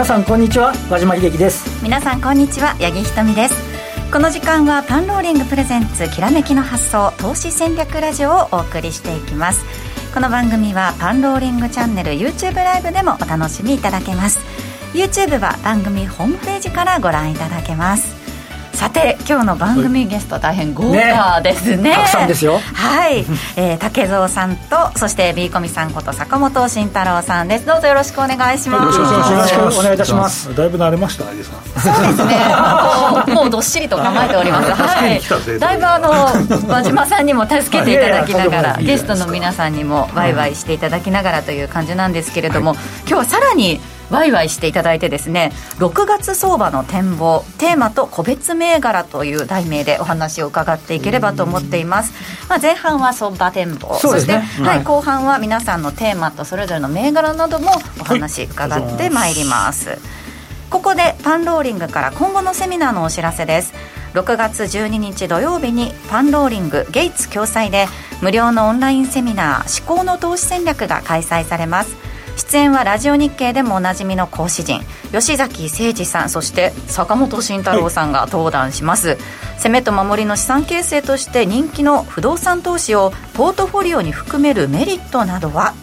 [0.00, 1.82] 皆さんこんにちは和島秀樹です。
[1.82, 3.54] 皆さんこんにちは八木ひとみです。
[4.10, 9.62] この時間はパンローリングプレゼンツきらめきの発想投資戦略ラジオをお送りしていきます。
[10.14, 14.38] この番組はパンローリングチャンネル YouTube ライブでもお楽しみいただけます。
[14.94, 18.19] YouTube は番組ホームページからご覧いただけます。
[18.80, 22.56] さて今日の番組ゲスト大変豪華ですね、ね、たくさんですよ。
[22.56, 23.26] はい、
[23.58, 27.66] えー、竹蔵さんとそして B コミさんこと坂本慎太郎さんです。
[27.66, 30.56] どうぞよろしくお願いします、よろしくお願いいたします。
[30.56, 32.36] だいぶ慣れました有さんそうですね。
[33.34, 34.72] もうどっしりと構えております。
[34.72, 35.20] はい。
[35.60, 36.10] だいぶあの
[36.66, 43.78] 和島さんにも助けていただきながらゲストの皆さんにもワイワイしていただきながらという感じなんですけれども、はい、今日はさらに
[44.10, 52.12] ワイワイしていただいてですね6月相場の展望テーマと個別銘柄という題名でお話を伺っていければと思っています、
[52.48, 59.98] まあ、前半は相場展望そ,、して、はい、後半は皆さんのテーマとそれぞれの銘柄などもお話伺ってまいります、はい、
[60.70, 63.72] ここでパンローリングから今後のセミナーのお知らせです。
[64.14, 67.86] 6月12日土曜日にパンローリングゲイツ共催で
[68.20, 72.09] 無料のオンラインセミナー思考の投資戦略が開催されます
[72.40, 74.80] 出演はラジオ日経でもおなじみの講師陣
[75.12, 79.18] 吉崎誠二さんそして坂本慎太郎さんが登壇します、はい、
[79.58, 85.74] 攻めと守りの資産形成として人気の不動産投資をポートフォリオに含めるメリットなどは？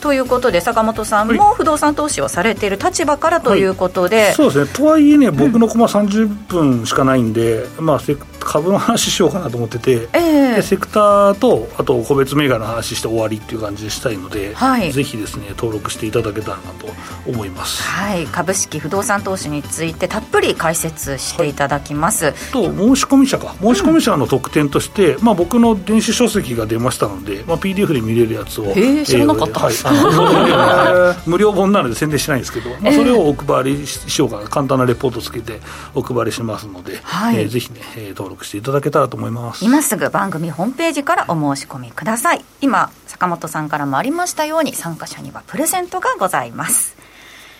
[0.00, 7.98] ということで坂本さんも不動産投資をされている立場からということで、はい、そうですねとはいえね僕のコマ30分しかないんで、うん、まあ
[8.40, 16.88] 株の話しようかなと思ってて、えー、セクターとあと個別銘柄の話して終わりっていう感じでしたいので、はい、ぜひですね登録していただけたらなと
[17.26, 23.54] 思います、はい、株式不動産投資についてたっぷり解説していただきます、はい、と申込者か。
[23.60, 35.60] 申込者の特典として、うん、まあ、僕の電子書籍が出ましたので、まあ、PDF で見れるやつをえ知らなかった、はい、 無料本なので宣伝しないんですけど、まあ、それをお配りしようか簡単なレポートつけて
[35.94, 37.36] お配りしますので、はい。
[37.36, 39.64] えー、ぜひね、えー、登登録していただけたらと思います。
[39.64, 42.44] 今すぐ番組ホームページからお申し込みください。
[42.60, 46.96] 今坂本さんからもありましたように参加者にはプレゼントがございます。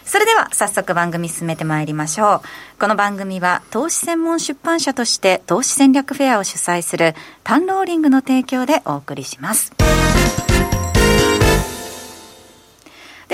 [0.05, 2.43] それでは早速番組進めてまいりましょ
[2.77, 2.81] う。
[2.81, 7.15] この番組は投資専門出版社として投資戦略フェアを主催する
[7.45, 9.73] パンローリングの提供でお送りします。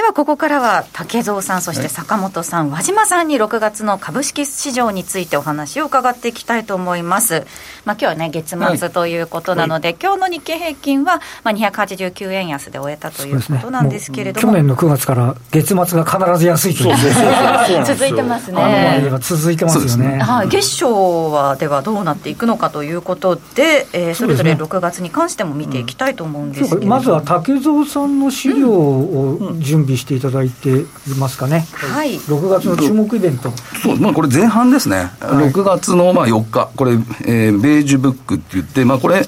[0.04, 7.46] はここからは竹蔵さんそして坂本さん、はい、和島さんに6月の株式市場についてお話を伺っていきたいと思います、
[7.84, 16.94] まあ、今日はね月末ということなので、はい、今日の日経平均はまあ289円安で終えたということなんですけれども、ね、去年の9月から月末が必ず安いという。
[17.84, 19.02] 続いてますね。
[19.20, 30.86] 続いてますよね、はい、月賞はではどうなっていくのかということで、えー、それぞれ6月に関しても見ていきたいと思うんですけれども、まずは竹蔵さんの資料を準備備していただいてい
[31.18, 33.50] ますかね、はい、6月の注目イベント、
[33.82, 39.26] そう、まあ、これ前半ですね、はい、6月のまあ4日、これ、えー、ベージュブックって言って、まあ、これ、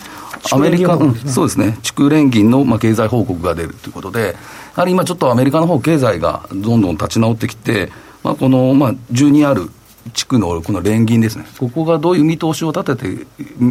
[0.53, 4.35] アメリカ、ね、そうですね、地区連銀のまあ経済報告が出るということで、や
[4.75, 7.91] はり今ちょっとアメリカの方経済がどんどん立ち直ってきて、
[8.23, 9.71] まあ、このまあ12ある
[10.13, 13.27] 地区のこの連銀ですね、ここがどういう見通しを立てて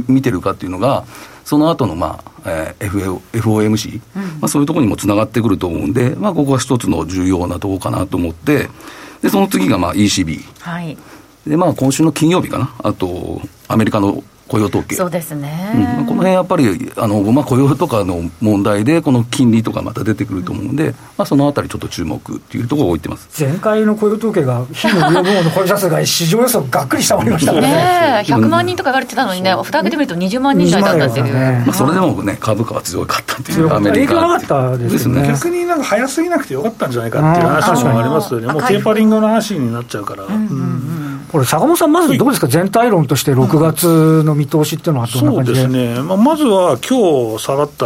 [0.08, 1.06] 見てるかっていうのが、
[1.44, 8.68] その後のまあ、えー、FOMC、うん、まあ、そういうところにもつながってくると思うんで、まあ、ここが一つの重要なところかなと思って、
[9.22, 10.98] でその次がまあ ECB、はい、
[11.48, 14.96] でまあ、今週の金曜日かな、あとアメリカの雇用統計。
[14.96, 15.98] そうですね。
[16.00, 23.44] うん、この辺やっぱり、あの、まあ、雇用とかの問題で、この金利とかまた出てくると思うんで、うん、まあ、そのあたりちょっと注目っていうところを置いてます。
[23.44, 27.62] 前回の雇用統計が、非農業部門の雇用者数が市場予想がっくり下回りましたね。
[27.62, 31.34] ね100万人とか言われてたのにね、蓋開けてみると20万人台だったっていう。
[31.34, 34.16] ね、まあ、それでもね、株価は強かったっていう、アメリカ。
[34.16, 35.28] なかったですね。
[35.28, 38.48] 逆になんか早すぎなくてよかったんじゃないかっていう話もありますよね。
[38.48, 40.26] もうテーパリングの話になっちゃうから。
[40.26, 40.85] うん
[41.32, 47.86] これ、坂本さん、まずどうですか、全体論として6月の見通しっていうのはどんな感じで、そうですね、まあ、まずは今日下がった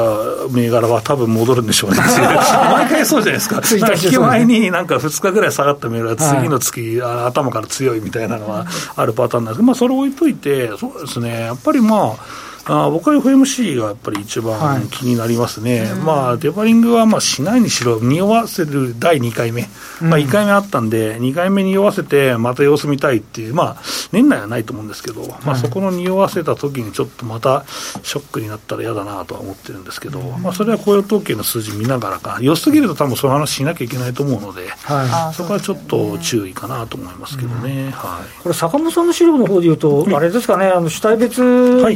[0.51, 1.97] 銘柄は多分戻るんでしょうね、
[2.71, 3.61] 毎回そうじゃないですか、
[3.95, 8.65] 引き前になんか2日ぐらい下がった銘柄、次の月、はい、頭から強いみたいなのは
[8.95, 19.67] あるパターンなんですけど、まあ、それ置いといて、そうですね、やっぱりまあ、あ僕は FMC がやっぱり一番気になりますね、はい、まあ、デバリングはまあしないにしろ、匂わせる第2回目、
[20.01, 23.77] まあ、1回目あったんで、2回目匂わせて、また様子見たいっていう、まあ、
[24.11, 27.65] 年内はないと思うんですけど、まあ、そこの匂わせた時にちょっとまた
[28.03, 41.41] ショックになったら嫌だなとは思ってるんですけど、まあ、それは雇用統計の数字見ながらか、良すぎると多分その話しなきゃいけないと思うので、はい、そこはちょっと注意かなと思いますけどね、はい、これ、坂本さんの資料の方でいうと、あれですかね、あの主体別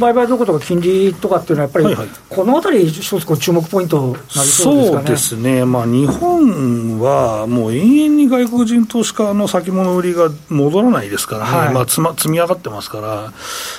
[0.00, 13.32] 買どことかとか金利とかっていうのは、やっぱり、はいはい、このあたり、一つ注目ポイントなりそうですか、ね、そうですね、まあ、日本はもう延々に外国人投資家の先物売りが戻らないですからね、はい、まあ、つま積み上がってますから、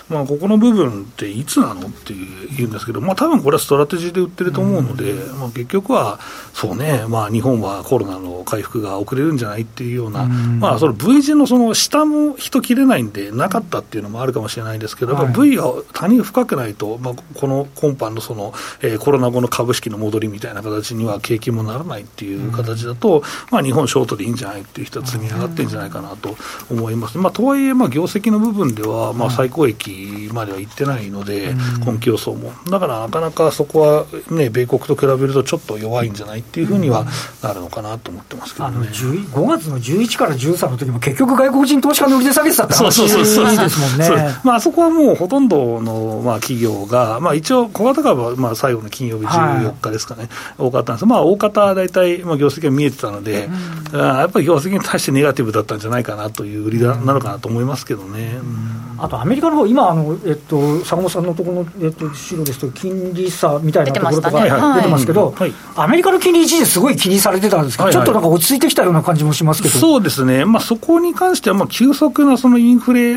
[0.09, 6.19] まあ、ここの部分っていつなのっていうんですけど、まあ多分これはストラテジーで売ってると思うので、うん、まあ、結局は、
[6.53, 26.35] そうね、まあ、日本はコロナの回復が遅れるんじゃないっていうような、うん、まあ、その V 字のその下も人切れないんで、なかったっていうのもあるかもしれないですけど、はい、V が谷が深くないと、まあ、この今般のその、えー、コロナ後の株式の戻りみたいな形には景気もならないっていう形だと、うん、まあ、日本ショートでいいんじゃないっていう人は積み上がってるんじゃないかなと
[26.71, 27.17] 思います。
[27.17, 31.53] まあ、とはいえ、まあ、業績の部分では、まあ、最高益まではいってないので、
[31.83, 32.51] 今期予想も。
[32.69, 37.05] だからなかなかそこは、ね、米国と比べるとちょっと弱いんじゃないっていうふうには
[37.41, 44.35] なるのかなと思ってますけど、ね、あの5月の11から13の時も結局外国人投資家の売りで下げてたって話ですもんね。
[44.43, 51.05] まあ、あそこはもうほとんどの、まあ、企業が、まあ、一応小型株は、まあ、最後の金曜日14日ですかね、はい、多かったんです。
[51.05, 53.49] まあ、大方大体、まあ、業績が見えてたので、
[53.93, 58.39] うん、やっぱり業績に対してネガティブだったんじゃないかなという売りなのかなと思いますけどね。
[58.41, 64.43] うん、あとアメリカの方今あの、えっと、坂本さんのところの、えっと、資料ですと、金利差みたいなところとか
[64.75, 69.77] 出てますけど、はい、アメリカの金利一時すごい気にされてたんですけど、はいはい、ちょっとなんか落ち着いてきたような感じもしますけど。
[69.77, 73.15] そうですね、まあ、そこに関しては、まあ、急速なそのインフレ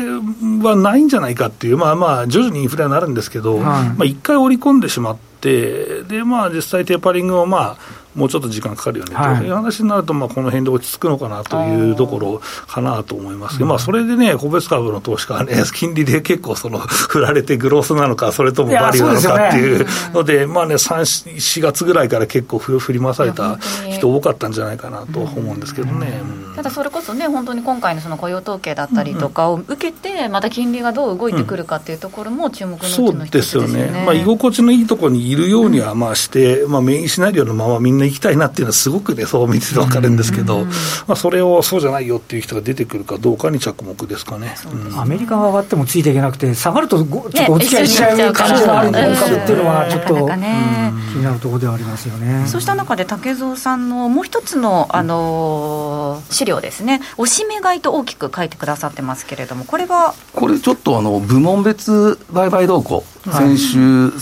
[0.63, 7.77] はないんじゃないかっていう、まあまあ、徐々にインフレはなるんですけど、はい、まあ、一回織り込んでしまって、で、まあ、実際テーパリングをまあ、
[8.19, 13.57] もうちょっと時間かかるよね、はい、という話になると、まあ、この辺で落ち着くのかなというところかなと思います。
[13.57, 23.57] けど、まあ、それでね、個別株の投資家はね、金利で結構その、振られてグロースなのか、それともバリューなのかっていうので、まあね、3、4月ぐらいから結構振り回された
[23.89, 26.21] 人多かったんじゃないかなと思うんですけどね。
[26.57, 32.89] ただそれこそね、本当に今回のその雇用統計だったりとかを受けて、また金利がどう動いてくるかっていうところも注目の、ね。
[32.89, 44.55] そうですよね、まあ、居心地のいいところにいるようにはまあして、まあ、メインシナリオのままみんな行きたいなっていうのは、すごくね、そう見てて分かるんですけど、まあ、それをそうじゃないよっていう人が出てくるかどうかに着目ですかね、
[44.89, 52.45] うん、アメリカが上がってもついていけなくて、下がるとちょっとお付き合いしちゃう感じがある株っていうのは、ちょっと、気になるところではありますよね。
[52.47, 60.13] そうした中で竹蔵さんのもう一つの、あの資料ですね、おしめ買いと大きく書いてくださってますけれども、これは？
[60.33, 63.03] これちょっとあの部門別売買動向、
[63.33, 63.77] 先週、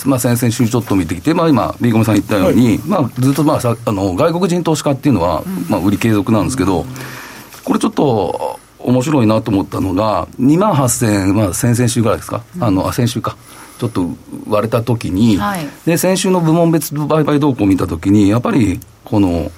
[0.06, 6.86] まあ、先々週ちょっと見てきて、まあ、今、ビーコムさん言ったように、まあ、ずっと、まあ、さあの外国人投資家っていうのは、まあ、売り継続なんですけど、
[7.64, 13.36] これちょっと面白いなと思ったのが、2万8000、まあ、先々週ぐらいですか、あのあ先週か。
[13.78, 14.10] ちょっと
[14.48, 19.52] 割れたときに、はい、で、先週の部門別売買動向を見たときに、やっぱり、この、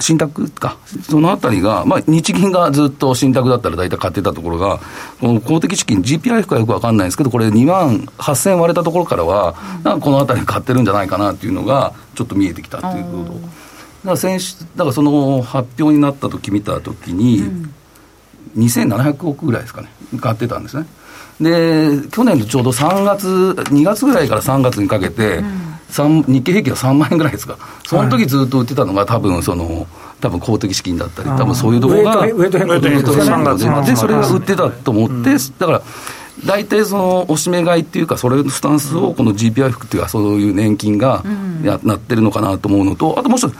[0.00, 0.76] 信託か、
[1.08, 4.80] そのあたりが、まあ、日銀がずっと信託だったら大体買ってたところが、
[5.20, 9.54] この公的資金、GPIF かよくわかんないですけど、これ2万8000割れたところからは、
[9.84, 13.32] なんかこのあたり買ってるんじゃないかなっていうのが、ちょっと見えてきたっていうこと。
[13.34, 13.50] だか
[14.04, 17.44] ら先週、だからその発表になった時見たときに、
[18.56, 19.88] 2700億ぐらいですかね、
[20.20, 20.86] 買ってたんですね。
[21.40, 23.26] で、去年のちょうど3月、
[23.70, 26.24] 2月ぐらいから3月にかけて、うん。
[26.26, 29.86] 日経平均は3万円ぐらいですか、その時ずっと売ってたのが、多分その、
[30.20, 35.82] 多分公的資金だったり、多分そういうところが、ウェイト変動で、それが売ってたと思って、だから、
[36.44, 41.22] 大体そのおしめ買いっていうか、それのスタンスをこの GPIF っていうか、そういう年金が
[41.62, 43.54] や、なってるのかなと思うのと、あともう一つ、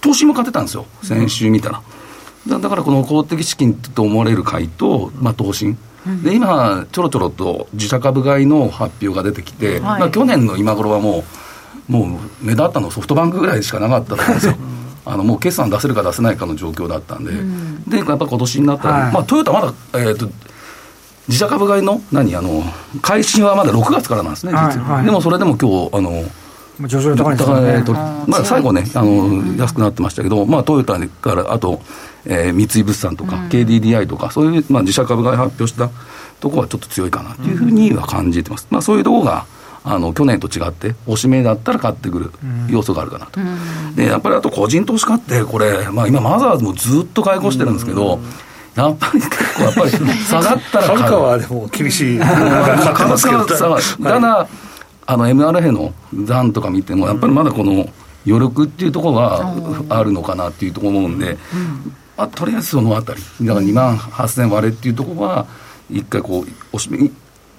[0.00, 1.80] 投資も買ってたんですよ、先週見たら。
[2.60, 5.76] だからこの公的資金と思われる買いと、まあ、投資。
[6.22, 11.24] で今、ちょろちょろと自社株買いの発表が出てきて、はい、まあ、去年の今頃はも
[11.88, 14.34] う、もう目立ったのソフトバンクぐらいしかなかったと思うん。
[14.34, 14.54] ですよ。
[15.04, 20.28] あのもう決算出せるか出せないかの状況だったんで、うん、でやっぱ今年になったら、はい、まあ、トヨタまだ、えーと、
[21.26, 22.62] 自社株買いの何あの
[23.00, 26.24] 開始はまだ6月からなんですね、実は、はいはい、でもそれでも今日あの
[26.88, 27.94] 上昇高いですね、
[28.26, 31.80] まあ、最後ねあの、安くなってましたけど、まあ、トヨタからあと
[32.24, 35.90] えー、三井物産とか、KDDI とか、そういう、まあ、自社株買い発表した
[36.40, 38.66] ところはちょっと強いかなというふうには感じてます。
[38.70, 39.46] まあ、そういうところが
[39.84, 42.32] あの去年と違って、おしめだったら買ってくる
[42.68, 43.40] 要素があるかなと、
[43.96, 48.20] でやっぱりあと個人投資家って、これ、まあ、今、マザーズもずっと買い越してるんですけど、
[48.76, 49.90] やっぱり結構、やっぱり
[50.24, 54.46] 下がったら株価はでも厳しい、株価は下がる、
[55.06, 57.86] あの MRA の残とか見ても、やっぱりまだこの
[58.26, 59.54] 余力っていうところが
[59.88, 61.36] あるのかなっていうところ思うんで、
[62.16, 65.46] まあ、とりあえずそのあたり、だから2万8000割れっていうところは、
[65.90, 67.10] 一回こう、おしめ、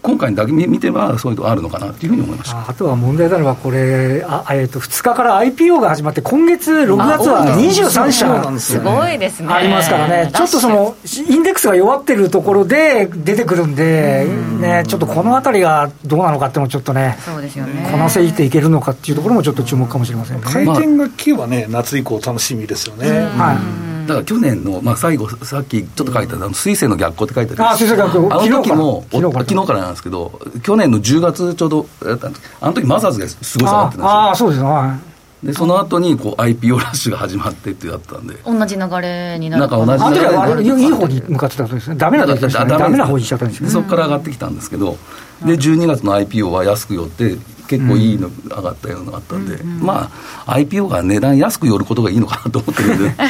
[0.03, 2.69] 今回だけ見ては、そういうとこあるのかなというふうに思いました。
[2.69, 9.53] あとは問題なのは、これ、あえー、と2日から IPO が始まって、今月6月は23社すごいですね。
[9.53, 10.95] ありますからね、ちょっとその
[11.29, 14.27] インデックスが弱ってるところで出てくるんで、
[14.59, 17.87] ね、ちょっとこのあたりがどうなのかっていうのをちょっとね、そうですよね。
[17.89, 20.43] こなせていけるのかっていうところもちょっと注目かもしれませんね。
[20.43, 23.09] 回転が9はね、夏以降、楽しみですよね。
[23.09, 28.33] はいだから去年の、まあ、最後、さっきちょっと書いてあった、水星の逆行って書いてあるあ水星逆行。
[28.33, 29.45] あの時も昨日から。
[29.45, 29.81] 昨日から。
[29.81, 32.57] なんですけど、去年の10月ちょうどやったんです。
[32.61, 34.07] あの時マザーズがすごい下がってたんですよ。
[34.07, 34.99] ああ、そうですね、は
[35.43, 35.47] い。
[35.47, 38.35] でその後にこう IPO ラッシュが始まってってやったんで。
[38.45, 39.61] 同じ流れになる。
[39.61, 42.65] なんか同じあの時は悪いいい方に向かってたことですね、ダメな方にした。
[42.65, 44.97] ダメな方にしちゃったんですよ、そこから上がってきたんですけど、
[45.45, 47.35] で12月の IPO は安く寄って、
[47.67, 50.11] 結構いいの上がったようなのがあったんで、ま
[50.45, 53.29] あ、IPO が値段安く寄ることがいいのかなと思ってるんで、 だか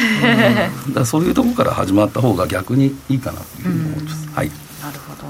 [1.00, 4.28] らそういうところから始まった方が逆にいいかなというふうに思います。
[4.34, 4.50] はい。
[4.82, 5.24] なるほど。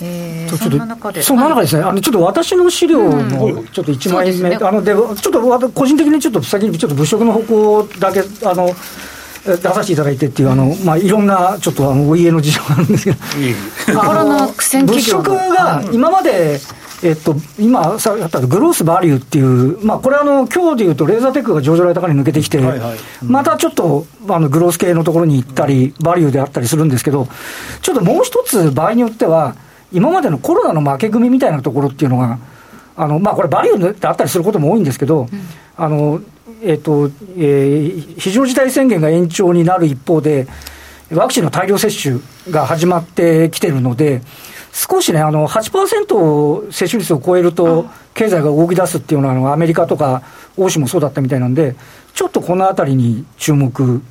[0.00, 8.74] えー、そんな中で、そんな中ですね、あのちょっと私の資料のちょっと1枚目、あのでちょっと個人的にちょっと先にちょっと物色の方向だけ、あの
[9.46, 13.12] 出させていただいてっていう、あのまあ、いろんなちょっとあのお家の事情なんですけ
[13.92, 16.58] ど、コロナ苦戦物色が今まで、
[17.02, 22.96] えっと、今さやったグロースバリューっていう、まあ、これあの、今日でいうと、レーザーテックが上場来高に抜けてきて、はいはい。
[23.22, 27.28] うん、またちょっとあのグロース系のところに行ったり、バリューであったりするんですけど、
[27.82, 29.56] ちょっともう一つ、場合によっては、
[29.92, 32.38] 今までのコロナの負け組みたいなところっていうのが、
[32.96, 35.28] あのまあ、これ、バリューであったりすることも多いんですけど、うん、
[35.76, 36.20] あの
[36.62, 40.46] えーとえー、非常事態宣言が延長になる一方で、
[41.12, 42.18] ワクチンの大量接種
[42.50, 44.22] が始まってきてるので、
[44.76, 50.20] 少しね、あの8%接種率を超えると、経済が動き出すっていうのは、アメリカとか
[50.58, 51.74] 欧州もそうだったみたいなんで、
[52.12, 54.02] ちょっとこのあたりに注目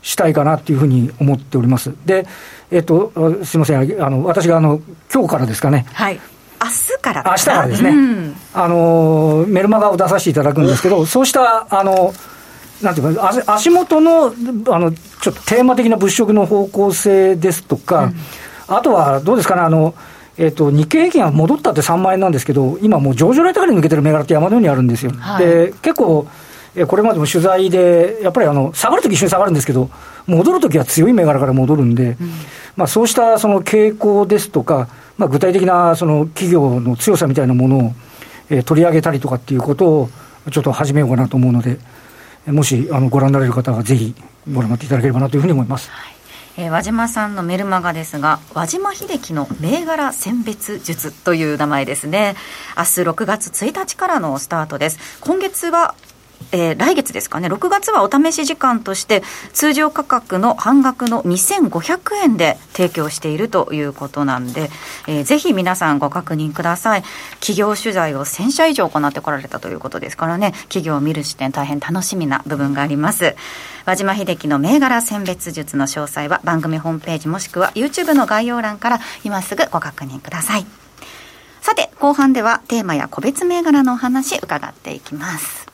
[0.00, 1.92] したいかなっていうふうに思っております。
[2.06, 2.26] で、
[2.70, 3.12] えっと、
[3.44, 4.80] すみません、あの私があの
[5.12, 5.84] 今日からですかね。
[5.92, 6.18] はい。
[6.62, 12.14] 明日から明日からですね、うん、あのメルマガを出させていただくんですけど、そうしたあの
[12.80, 18.04] なんていうか、足元のあのちょっとテーマ的な物色の方向性ですとか、
[18.68, 19.94] うん、あとはどうですかね、あの
[20.36, 25.12] えーと、日経平均は戻ったって3万円なんですけど、今もう上場来高に抜けてる銘柄って山のようにあるんですよ。
[25.12, 26.26] はい、で結構
[26.88, 29.90] これまでも取材で、やっぱりあの下がるとき一緒に下がるんですけど、
[30.26, 32.30] 戻るときは強い銘柄から戻るんで、うん、
[32.76, 37.92] まあ、そうしたその傾向ですとか、まあ、具体的なその企業の強さみたいなものを、
[38.50, 40.10] えー、取り上げたりとかっていうことを、
[40.50, 41.78] ちょっと始めようかなと思うので、
[42.46, 44.14] もしあのご覧になれる方は、ぜひ
[44.52, 45.90] ご覧になっていただければなというふうに思います。
[45.90, 46.13] はい
[46.56, 52.36] えー、和島さんのメルマガですが和島秀樹の銘柄選別術という名前ですね。
[52.76, 55.18] 明日6月1日からのスタートです。
[55.20, 55.94] 今月は
[56.52, 59.22] えー、来月ですかね、6月はお試し時間として、
[59.52, 64.70] 通常価格の半額の2500円で提供しているということなんで、
[65.06, 67.04] えー、ぜひ皆さんご確認ください。
[67.40, 73.36] 企業取材を1000社以上行ってこられたということですからね、企業を見る視点、大変楽しみな部分があります。
[73.84, 80.66] 和島秀樹の銘柄選別術の詳細は番組ホームページもしくは YouTube の概要欄から今すぐご確認ください。
[81.60, 85.66] さて、後半ではテーマや個別銘柄のお話伺っていきます。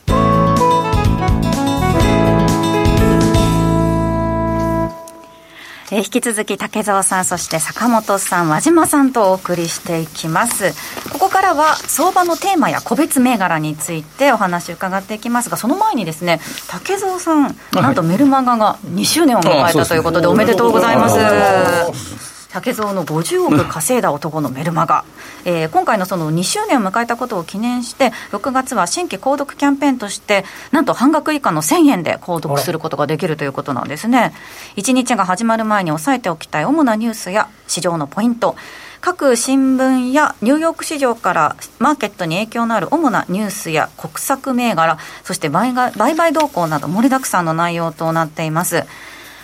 [5.93, 10.73] えー、引き続き竹澤さんそして坂本さん和島さんとお送りしていきます。
[11.13, 22.10] ここからは相場のテーマや個別銘柄についてお話伺っていきますがその前にですね竹澤さんなんとメルマガが2周年を迎えたということでおめでとうございます
[22.53, 25.05] 竹蔵の50億稼いだ男のメルマガ、
[25.45, 34.33] えー、今回のその2周年を迎えたことを記念して6月は新規購読キャンペーンとしてなんと半額以下の1000円で購読することができるということなんですね。
[34.77, 38.57] 1日が始まる前に押さえておきたい主なニュースや市場のポイント。
[39.01, 48.85] 各新聞やニューヨーク市場からマーケットに影響のある主なニュースや国策銘柄そして売買動向など盛りだくさんの内容となっています。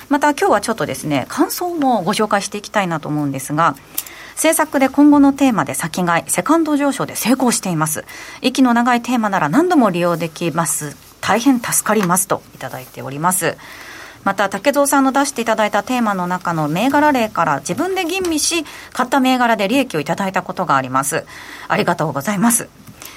[0.08, 3.76] また今日はちょっとですね感想もご紹介していきたいなと思うんですが
[4.36, 8.04] 政策で今後のテーマで先買い、セカンド上昇で成功しています。
[8.42, 10.94] 息の長いテーマなら何度も利用できます。
[11.22, 13.56] 大変助かりますといただいております。
[14.24, 21.24] また、竹蔵さんの出していただいたテーマの中の銘柄例から自分で吟味し、買った銘柄で利益をいただいたことがあります。
[21.68, 22.68] ありがとうございます。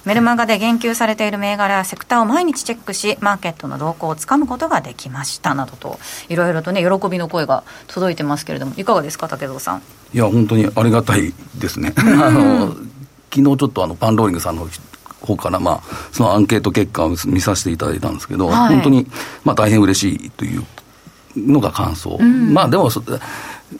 [0.05, 9.81] メルマガで言及されている銘柄やセクターを毎日チェックしマーケットの動向をつかむことができましたなどといろいろとね喜びの声が届いてますけれどもいかがですか武蔵さん？
[10.13, 12.69] いや本当にありがたいですね、 あの
[13.31, 14.67] 昨日ちょっとあのパンローリングさんの
[15.21, 15.81] 方から、まあ、
[16.12, 19.07] そのアンケート結果を見させていただいたんですけど、はい、本当に、
[19.43, 20.63] まあ、大変嬉しいという
[21.36, 22.89] のが感想、うん、まあでも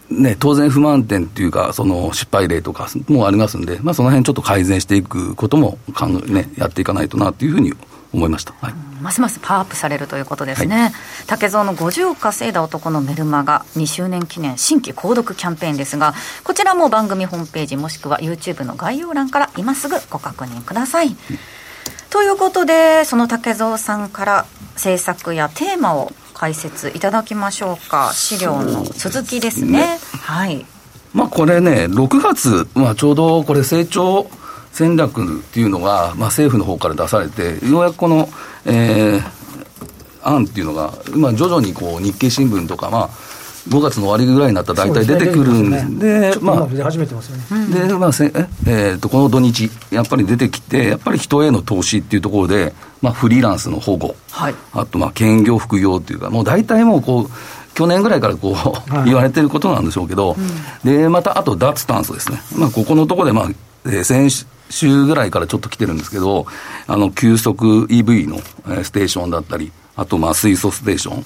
[0.10, 7.74] ね、当然不満点っていうか、その失敗例とかもありますんで、まあ、その辺ちょっと改善していくことも考え、ね、やっていかないとなというふうに
[8.12, 10.91] 思いました、はい、ますますパワーアップされるということですね、はい、
[11.27, 21.15] 竹蔵の50を稼いだ男のメルマガ2周年記念新規購読キャンペーンですがこちらも番組ホームページもしくは YouTube の概要欄から今すぐご確認ください、うん、
[22.10, 28.12] ということでその竹蔵さんから制作やテーマを解説いただきましょうか。
[28.13, 30.65] 資料の続きですね、ね、はい。
[31.13, 34.25] まあこれね6月、まあ、ちょうどこれ成長
[34.72, 38.29] 戦略っていうのが、まあ、政府の方から出されて、ようやくこの、
[38.65, 39.24] えー、
[40.24, 43.10] 案っていうのが、まあ、徐々にこう日経新聞とか、まあ、
[43.69, 47.88] 5月の終わりぐらいになったら大体出てくるんで、で、まあ、出始めてますよね。
[47.88, 48.31] で、まあ、せえ
[48.65, 57.29] えー、と、この土日、やっぱり出てきて、やっぱり人への投資っていうところで、まあ、フリーランスの保護、はい、あと、まあ、兼業、副業っていうか、もう大体もう、こう、
[57.75, 62.41] 去年ぐらいからこう、はい、言われてることなんでしょうけど、うん、で、また、あと、脱炭素ですね。
[62.57, 63.49] まあ、ここのところで、まあ、
[63.85, 66.47] えー、先週ぐらいからちょっと来てるんですけど、
[66.88, 68.41] あの、急速 EV の、
[68.75, 71.25] えステーションだったり、あと、まあ、水素ステーション。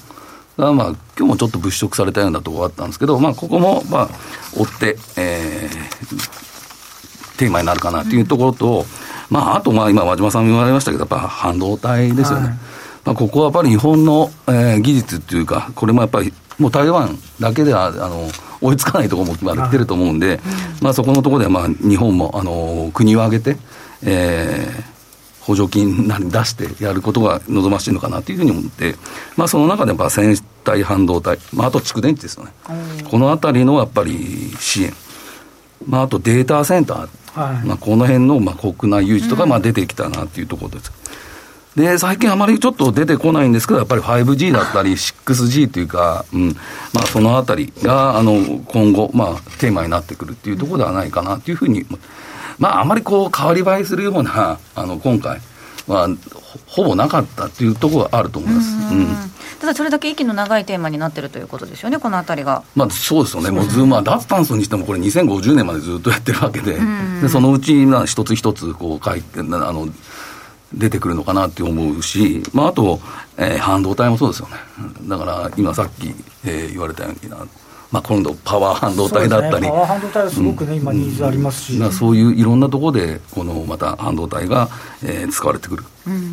[0.56, 4.08] が、まあ、今日もちょっと物色されたようなところがあったんですけど、まあ、ここも、まあ、
[4.56, 8.84] 追って、えー、テーマになるかなというところと、うん、
[9.30, 12.48] まあ、あと、まあ、今、和島さんも言われましたけど、やっぱ半導体ですよね。
[12.48, 12.56] はい、
[13.04, 18.28] まあ、ここはやっぱり日本の、えー、技術っていうか、これもやっぱり、もう台湾だけでは、あの、
[18.64, 20.40] 追いつかないところもまだ来てると思うんで、
[20.80, 23.58] まあ、そこのところではまあ日本もあの国を挙げて、
[24.02, 24.93] えー、
[25.44, 28.94] 補助金なり出してやることが望ましいのかなというふうに思って、
[29.36, 32.52] まあ、その中でやっぱ先端半導体、まあ、あと蓄電池ですよね、
[33.10, 34.92] このあたりのやっぱり支援、
[35.86, 40.92] まあ、あとデータセンター、はい、まあ、この辺のまあ国内誘致とかまあ出てきたなというところです。
[41.76, 46.48] で、最近あまりちょっと出てこないんですけど、やっぱり 5G だったり 6G というか、うん、
[46.92, 51.84] まあそのあたりが、あの、今後、まあテーマになってくるっていうところではないかなというふうに、
[52.58, 55.40] まああまりこう変わり映えするような、 あの、今回
[55.86, 56.08] は、
[56.66, 58.68] ほぼなかったっていうところがあると思います。
[58.92, 59.08] うん、
[59.60, 62.62] ただそれだけ息の長いテーマになってるということですよね、このあたりが。
[62.74, 66.78] まあ、そうですよね、もうず、まあ、脱炭素にしても、これ、2050年までずっとやってるわけで、
[67.20, 69.88] でそのうち、一つ一つこう書いて、あの
[70.76, 73.00] 出てくるのかなって思うし、まあ、あと、
[73.36, 74.56] えー、半導体もそうですよね。
[75.04, 77.36] だから、今さっき、えー、言われたようにな、
[77.94, 84.68] まあ、今度、パワー半導体だったり、ね、パワー半導体はすごくね、うん、今、ニーズありますし、うん、そういういろんなところで、このまた半導体が、
[85.04, 85.84] えー、使われてくる。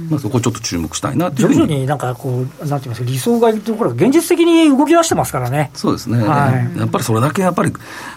[0.10, 5.72] まあ、そこちょっと注目したいな徐々になんかこう、なんて言いますか、理想がいるところが現実的に動き出してますからね。
[5.74, 7.72] そうですね、はい、やっぱりそれだけやっぱり、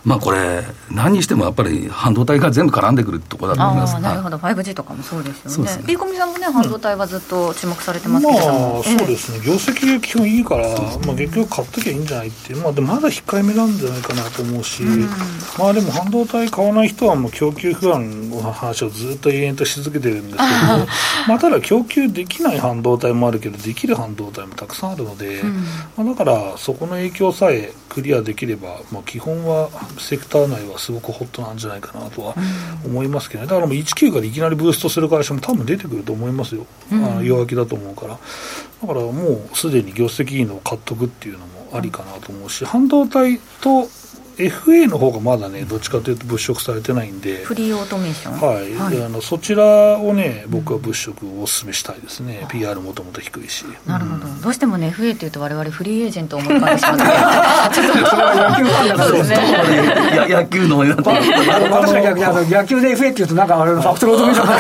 [0.05, 4.01] まあこれ、何にしてもやっぱり半導体が全部絡んでくるところだと思います。
[4.01, 5.81] なるほど、5G とかもそうですよね。
[5.87, 8.39] ビーコミさんもね、半導体はずっと注目されてますけど。
[8.39, 8.45] ま
[8.81, 10.69] あ、そうですね、業績が基本いいから、
[11.07, 12.53] まあ、結局買っときゃいいんじゃないって。
[12.53, 15.09] いう、まあ、でまだ控えめなんじゃないかなと思うし、うん、
[15.59, 20.43] まあでも半導体買わない人は、もう供給不安の話をずっと延々とし続けてるんですけど、
[21.29, 25.65] まあ、ただ供給でできない半導体もあるけど、できる半導体もたくさんあるので、うん、
[25.97, 29.69] まあ、だからそこの影響さえクリアできれば、まあ、基本は
[29.99, 32.35] セクター内はすごくホットなんじゃないかなとは
[32.85, 38.19] 思いますけどね、だからもう19からいきなりブーストする会社も多分出てくると思いますよ、うん、あ弱気だと思うから、
[38.87, 43.89] だからもうすでに業績の獲得っていうのもありかなと思うし、半導体と
[44.37, 53.65] FA の方がまだね、どっちかというと物色されてないんで、フリーオートメーション、はい、はい、であのそちらをね、僕は物色をお勧めしたいですね、うん、PR もともと低いし。
[53.87, 57.05] なるほど、うん、どうしてもね、FA っていうと、われわれフリーエージェントを思い浮かべてしまって、
[57.75, 59.37] ちょっとそれは野球ファンだからですね、
[60.29, 64.55] 野球の私は逆にあの野球で FA っていうと、なんかあれ、ファクトロートメーションだ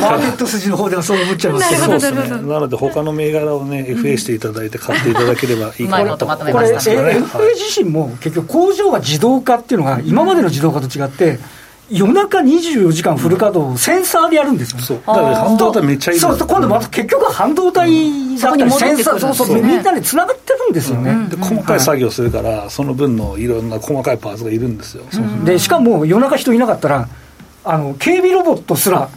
[0.00, 1.18] マーケット筋の方ではそう。
[1.22, 7.20] 思っちゃいますけど、そうですね、なので、他の銘柄をね、FA していただいて、買っていただければいいかなと、これ、FA
[7.54, 11.38] 自身も結局、工場が自動化っていうのが、今までの自動化と違って、
[11.90, 14.98] 夜中24時間フル稼働、センサーでやるんですよ、そう。
[15.06, 25.04] だから半導体めっちゃいいそう今度また結局半導体だったり、センサー、そうそう、みんなでつながってるんですよね、で細かい作業するから、その分のいろんな細かいパーツがいるんですよ、
[25.44, 27.08] でしかも夜中人いなかったら、
[27.64, 29.08] あの警備ロボットすら、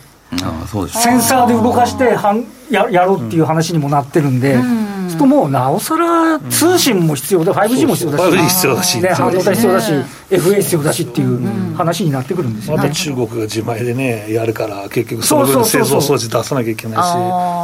[0.88, 4.58] センサーで動かしてはんややろうっていう話にもなってるんで。
[5.12, 9.92] すともうなおさら通信も必要だ、5G も必要だし、5G 必要だし、ね、半導体必要だし、
[10.30, 17.00] FA 必要だしっていう話になってくるんですよ、ね、また中国が自前でね、やるから、結局その分製造装置出さなきゃいけな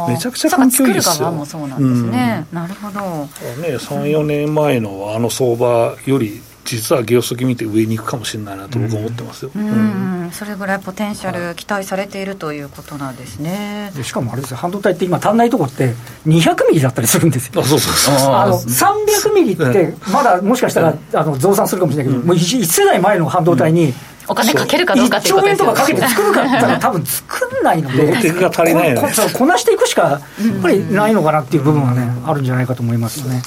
[0.06, 1.32] いし、めちゃくちゃ環境いいですよ。
[1.32, 3.00] もそうなんですね、なるほど。
[3.00, 6.42] ね、3、4年前のあの相場より
[6.76, 13.90] 実は業績見て上に行くかもしれないなと僕は思ってますよ、うん、うん、それぐらいポテンシャル期待されているということなんですね。
[14.02, 15.94] しかもあれですよ半導体って今足んないところって
[16.26, 17.62] 200ミリだったりするんですよ。
[17.62, 18.34] あ そうそうそう。
[18.34, 23.94] あの300ミリって、まだもしかしたらあの増産するかもしれないけど、もう1世代前の半導体に、
[24.28, 29.02] お金かけるかどうかっていうことですよ、ね、1兆円とかかけて作るかったら多分作んないので手が足りないこ
[29.32, 30.20] こなしていくしかやっ
[30.62, 33.42] ぱりないのかなっていう部分はね、あるんじゃないかと思いますよね。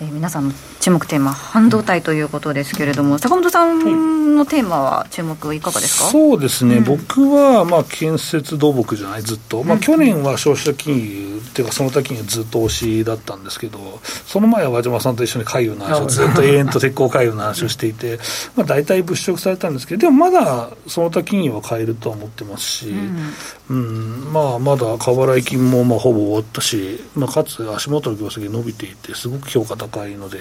[0.00, 18.18] えー、皆さんの注目テーマ半導体ということですけれども坂本さんのテーマは注目いかがですか、そうですね、うん、僕はまあ建設土木じゃないずっと、まあ、去年は消費者金融っていうかその時にずっと推しだったんですけどその前は和島さんと一緒に海運の話をずっと永遠と鉄鋼海運の話をしていて
[18.56, 22.94] まあ大体物色されたんですけどでもまだその時には買えるとは思ってますし、
[23.68, 30.38] うん、うん、まあまだ過払い金もまあほぼ終わったし、まあ、かつ足元の業績伸びていてすごく評価高いので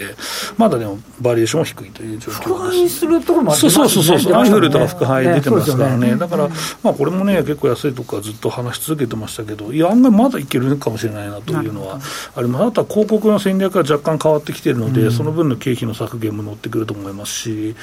[0.58, 3.00] まだでもバリエーションも低いという状況です。
[3.00, 4.34] するところもありますねそうそうそう。
[4.34, 6.16] アンフルとか副配出てますからね、ね。
[6.18, 6.50] だから、
[6.84, 12.00] まあ、これもね結構安いとこからずっと話し続けてましたけどいや案外まだいけるかもしれないなというのは
[12.36, 12.66] あります。
[12.66, 17.76] あとは広告の戦略が若干変わってきているので、うん、その分の経費の削減も乗ってくると思いますし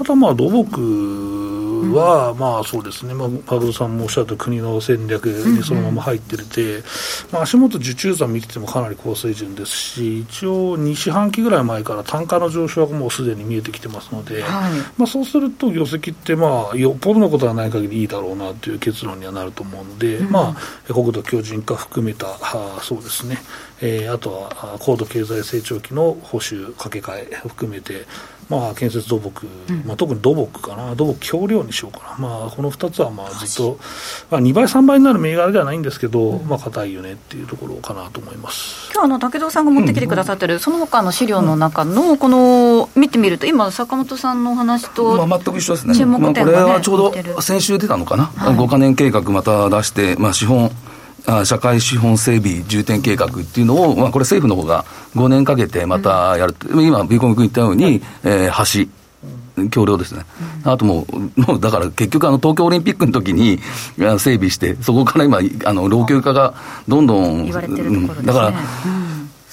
[0.00, 0.80] あとはまあ土木
[1.92, 6.82] は、まあそうですね、まあ、パブロさんもおっしゃった国の戦略にそのまま入ってるて、
[7.32, 20.56] まあ、足元受注残見ててもかなり高水準ですし一応2四半期ぐらい前から単価の上昇はもうすでに見えてきてますので、はい、まあ、そうすると業績ってまあよっぽどのことはない限りいいだろうなという結論にはなると思うので、うん、ま
[20.88, 23.38] あ国土強靭化含めたはそうですね、
[23.86, 28.06] えー、あとは高度経済成長期の保守掛け替え含めて
[28.48, 29.46] まあ、建設土木、
[29.84, 33.78] まあ、特に土木かな、土木強量にしようかな、まあ、この2つはまあずっと、
[34.30, 38.90] まあ、2倍、3倍になる銘柄ではないんですけど、まあ硬いよねっていうところかなと思います。
[38.92, 50.70] 今日あの武藤さんが持ってきてくださってる、その他の資料の中の、この見てみると、今、坂本さんのお話と、まあ、全く一緒ですね、注目点が、ね、まあ、これはちょうど先週出たのかな、はい、5か年計画また出して、まあ、資本
[51.44, 54.84] 社会資本整備重点計画っていうのを、まあ、これ政府の方が
[55.14, 58.90] 5年かけてまたやる、うん、今、ビーコン君言ったように、えー、橋、
[59.70, 60.24] 橋梁ですね、
[60.64, 61.06] うん、あとも
[61.36, 63.58] う、もうだから結局、あの東京オリンピックの時に
[64.18, 66.54] 整備して、そこから今、あの老朽化が
[66.88, 67.52] どんどん、ね、
[68.24, 68.52] だから、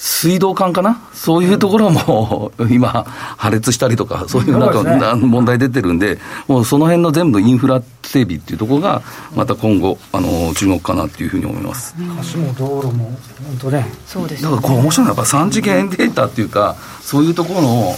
[0.04, 9.00] 水道管かな、そういうところも今、破裂したりとか、そういうなんか、問題出てるんで、もうその辺の全部インフラ整備っていうところが、
[9.36, 11.94] また今後、あの注目かなっていうふうに思います。
[12.32, 17.94] 橋も道路も、本当ね、そうです、ね、だからこれ、面白いのは、やっぱ3次元データっていうか、そういうところの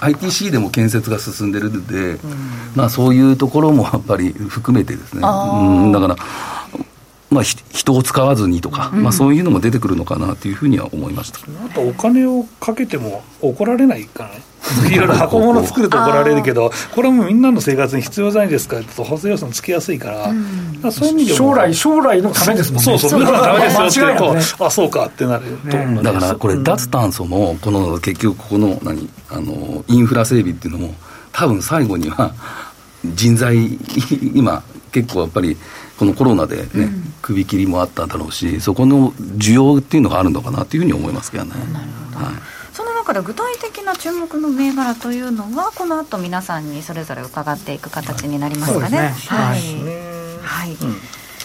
[0.00, 2.18] ITC でも建設が進んでるんで、
[2.74, 6.16] まあ、そういうところもやっぱり含めてですね、うん、だから、
[7.30, 11.40] まあ、人を使わずにとか、うん、まあ、そういうのも出てくるのかなというふうには思いました。
[11.40, 14.42] あとお金をかけても怒られないからね、
[14.92, 24.06] いろいろ箱物作ると怒られるけど、これもみんなの生活に必要じゃないですかと、補正予算つきやすいから、うん、からそういう意味で将来、将来のためですもんね、そうそう、将来のためですよ。
[24.06, 30.94] ってね、あそうかってなると思う、だからこれ、脱炭素も、この結局、ここの何あのインフラ整備っていうのも、
[31.32, 32.32] 多分最後には、
[33.04, 33.78] 人材、
[34.34, 34.62] 今、
[35.02, 35.56] 結構やっぱり。
[35.98, 41.50] このコロナでね、うん、首切りもあっただろうし、そこの需要っていうのがあるのかなというふうに思いますけどね。
[41.72, 42.34] なるほど、はい。
[42.72, 49.12] その中で具体的な注目の銘柄というのは、この後皆さんにそれぞれ伺っていく形になりますかね。
[49.26, 49.90] はい、ね
[50.40, 50.96] はい、はい、うん。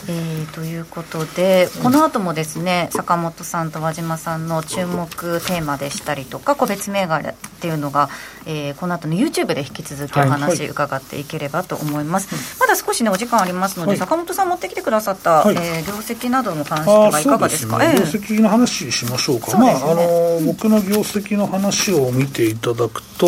[0.07, 8.09] えー、ということで、この後もですね坂本さんと和島さんの注目テーマでしたりとか個別銘柄っていうのが、
[8.45, 12.39] えー、この後の YouTube で引き続きお話伺っていければと思います、はい。
[12.39, 23.27] はい、まだ少しねお時間ありますので、はい、坂本さん持ってきてくださった、はい、えー、業績などの関してはいかがですか、ね、業績の話しましょうか、ね、まああの僕の業績の話を見ていただくと,、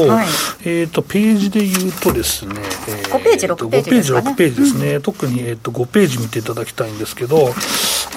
[0.63, 2.55] えーと、ページで言うとですね、
[2.87, 7.53] えー、5ページ6ページですか、ね、5ページ6ページですね、うん、特に、えーと、と5ページ見ていただきたいんですけど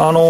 [0.00, 0.20] あの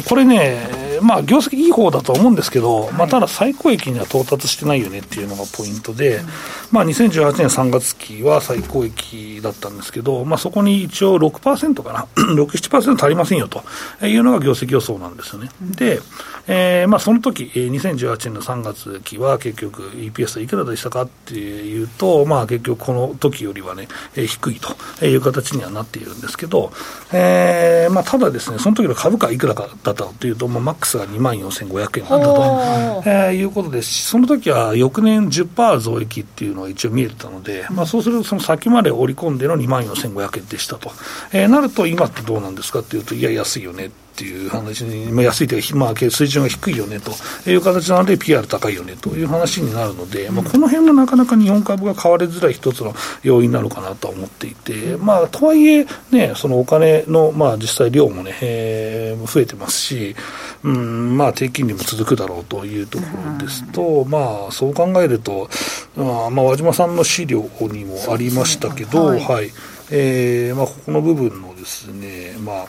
[0.00, 6.26] ー、これね、まあ、業績いい方だと思うんですけど、はい、まあ、ただ最高益には到達してないよねっていうのがポイントで、うん、
[6.72, 13.62] まあ、2018年3月期は最高益だったんですけど、まあ、そこに一応6%かな、6、7%足りませんよと
[14.04, 15.50] いうのが業績予想なんですよね。
[15.62, 16.00] うん、で、
[16.48, 26.72] えーまあ、その時2018年の3月期は結局 EPS いくらでしたかっていうと、まあ、結局この時よりはね、えー、低いという形にはなっているんですけど、
[27.12, 40.92] えーまあ、ただですね、その時の株価いくらかだったというと、まあ、マックスが2万4500円だったと、えー、いうことですし、その時は翌年10%増益っていうのが一応見えてたので、まあ、そうするとその先まで織り込んでの2万4500円でしたと、
[41.32, 43.86] えー、なると今ってどうなんですかっていうと、いや、安いよね。
[43.86, 47.12] ってていう話に、まあ、安いというか、まあ、水準が低いよねと
[47.50, 60.16] いう形なので、PR 高いよねという話になるので、まあ、この辺もなかなか日本株が買われづらい一つの要因なのかなと思っていて、まあ、とはいえ、ね、そのお金の、まあ、実際量もね、えー、増えてますし、
[60.62, 65.48] うん、まあ、低金利も続くだろうというところですと、まあ、そう考えると、
[65.96, 69.50] まあ、まあ、和島さんの資料にもありましたけど、はい、はい、
[69.90, 72.66] えー、まあ、ここの部分のですね、まあ、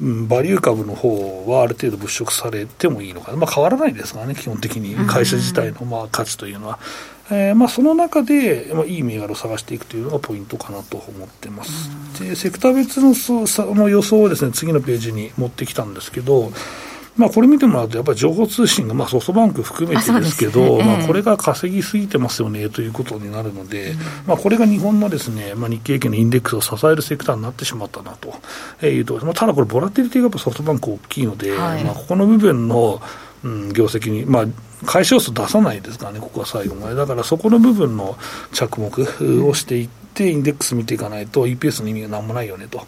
[0.00, 6.78] バリュー株の方はある程度物色されてもいいのかな、まあ、変わらないですからね、基本的に、会社自体のまあ価値というのは。
[7.30, 11.88] えーまあ、その中で、まあ、いい銘柄を探していくというのがポイントかなと思ってます。
[12.20, 16.52] でセクター別のその予想をですね次のページに持ってきたんですけど、
[17.16, 33.02] まあ、これ見てもらうと、やっぱり情報通信が、まあ、ソフトバンク含めてですけど、ね、まあ、これが稼ぎすぎてますよねということになるので、うん、まあ、これが日本のですね、まあ、日経平均のインデックスを支えるセクターになってしまったなというと、まあ、ただこれ、ボラティリティがやっぱソフトバンク大きいので、はい、まあ、ここの部分の、
[33.44, 34.46] うん、業績に、まあ、
[34.86, 36.94] 会社予想出さないですからね、ここは最後まで。
[36.94, 38.16] だからそこの部分の
[38.52, 42.86] 着目をしていって、インデックス見ていかないと、EPS の意味がなんもないよねと。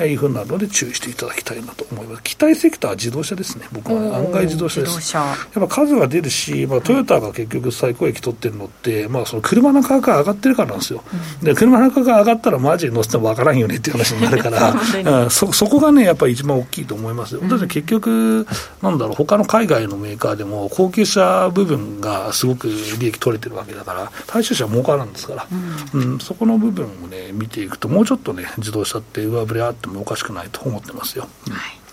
[0.00, 2.22] いうふうなので注意していただきたいなと思います。
[2.22, 5.14] 期待セクターは自動車ですね、僕は案外自動車です。
[5.14, 11.04] やっぱ数が出るし、まあ、トヨタが結局最高益取ってるのって、まあ、その車の価格が上がってるからなんですよ。
[11.40, 14.74] うん、で、車の価格が上がったらマジで乗せてもわからんよねっていう話になるから、
[15.24, 17.36] うん、そそこがね、やっぱり一番大きいと思います。
[17.36, 18.46] うん、結局、
[18.82, 25.46] なんだろう、他の海外のメーカーでも高級車部分がすごく利益取れてるわけだから、大衆車は儲からんですから、
[25.94, 31.28] うん、そこの部分をね、見ていくと、もうちょっとね、自動車って上振れあってもおかしくないと思ってますよ。
[31.48, 31.83] はい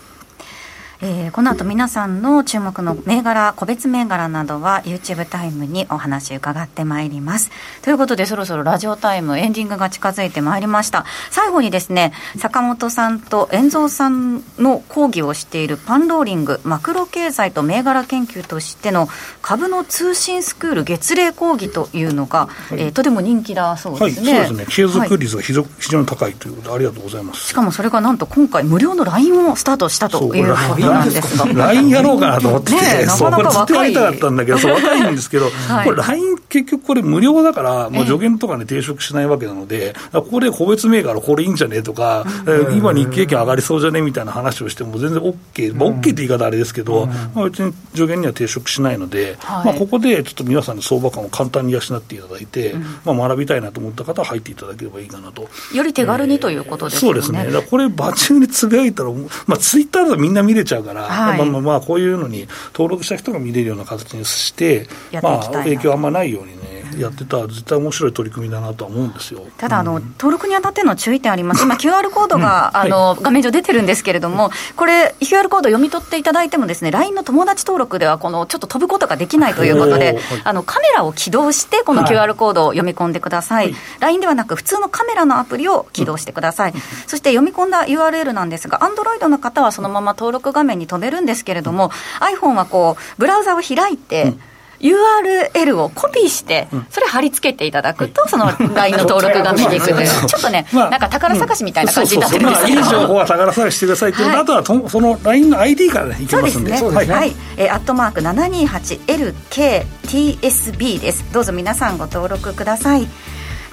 [1.04, 7.50] えー、この後皆さんの注目の銘柄、個別銘柄などは YouTube タイムにお話伺ってまいります。
[7.82, 11.04] ということでそろそろラジオタイムエンディングが近づいてまいりました。
[11.32, 19.08] 最後にですね、坂本さんと遠蔵さんの講義をしているパンローリング、マクロ経済と銘柄研究としての
[19.40, 24.38] 株の通信スクール月例講義というのが、はい、えー、とても人気だそうですね。
[24.38, 24.72] はい、そうですね。
[24.72, 27.48] 継続率が非常,、非常に高いということでありがとうございます。
[27.48, 31.36] しかもそれがなんと今回無料の LINE をスタートしたということなんです。
[31.38, 31.66] が。
[31.66, 52.74] LINE やろうかなと思ってて、ね、そう、これずっとやりたかったんだけど、そう、若いんですけど、 はい、これ LINE 結局これ無料だから、もう助言とかね、抵触しないわけなので、ここで個別銘柄これいいんじゃねとか、今日経験上がりそうじゃねみたいな話をしても全然 OK、まあ、OK って言い方あれですけど、まあ、別に助言には抵触しないので、まあ、ここでちょっと皆さんの相場感を簡単に養っていただいて、
[53.04, 55.48] まあ、学びたいなと思った方は入っていただければいいかなと。
[55.74, 57.00] より手軽にということですね。
[57.00, 57.46] そうですね。
[57.70, 59.10] これ、バチにつぶやいたら、
[59.46, 64.86] まあ、ツイッターだとみんな見れちゃうから、はい、まあまあまあ、こういうのに登録した人が見れるような形にして、
[65.22, 66.81] まあ、影響あんまないようにね。
[67.00, 69.44] やってたら、絶対面白い取り組みだなとは思うんですよ。
[69.58, 94.34] ただあの、うん、登録にあたっての注意点あります、今、QR コードが、うん、あの、はい、画面上出てるんですけれども、これ、QR コード読み取っていただいても、ですね LINE の友達登録では、このちょっと飛ぶことができないということで、はい、あのカメラを起動して、この QR コードを読み込んでください、はい、LINE ではなく、普通のカメラのアプリを起動してください、うん、そして読み込んだ URL なんですが、Android の方はそのまま登録画面に飛べるんですけれども、iPhone はこう、ブラウザを開いて、
[94.82, 111.32] URL をコピーして、それ貼り付けていただくと、その LINE の登録が見に行くという、ちょっとね、なんか宝探しみたいな感じになってるんですけど、いい情報は宝探ししてくださいっていうのあとはその LINE の ID からいきますんで、そうですね、はい、えアットマーク 728LKTSB です。
[111.32, 113.06] どうぞ皆さんご登録ください。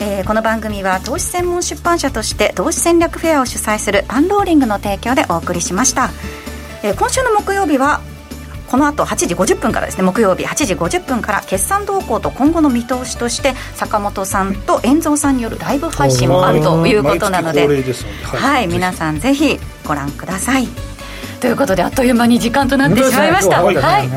[0.01, 6.09] えー、この番組は投資専門出版社として投資戦略フェアを主催するパンローリングの提供でお送りしました、
[6.83, 7.99] えー、今週の木曜日は
[8.69, 17.83] この後8時50分からですね木曜日8時50分から決算動向と今後の見通しとして坂本さんと遠蔵さんによるライブ配信もあるということなので、はい、
[18.37, 20.67] はい、皆さんぜひご覧ください。
[21.39, 24.09] ということであっという間に時間となってしまいました、はい、はい、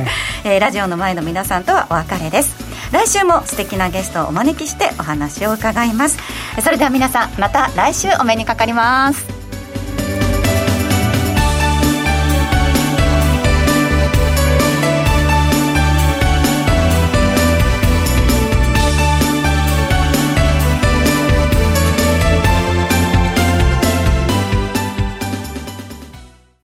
[0.45, 2.57] えー、ラジオの前の皆さんとはお別れです。
[2.93, 6.19] 来週も素敵なゲストをお招きしてお話を伺います。
[6.61, 9.42] それでは皆さんまた来週お目にかかります